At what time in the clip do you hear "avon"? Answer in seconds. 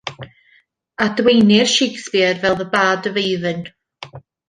3.27-3.61